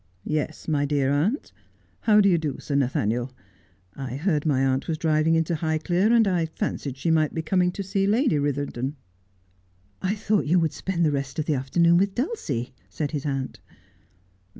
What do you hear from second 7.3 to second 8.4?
be coming to see Lady